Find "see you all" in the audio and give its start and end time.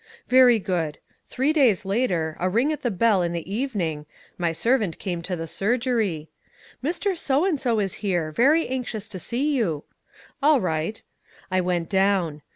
9.19-10.59